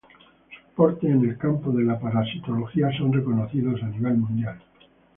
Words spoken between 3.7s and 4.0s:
a